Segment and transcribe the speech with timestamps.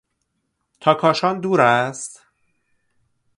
[0.79, 2.25] تا کاشان دور است؟